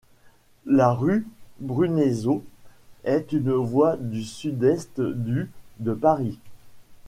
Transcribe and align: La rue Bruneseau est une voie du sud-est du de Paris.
La 0.65 0.93
rue 0.93 1.27
Bruneseau 1.59 2.43
est 3.03 3.33
une 3.33 3.51
voie 3.53 3.97
du 3.97 4.23
sud-est 4.23 4.99
du 4.99 5.51
de 5.77 5.93
Paris. 5.93 6.39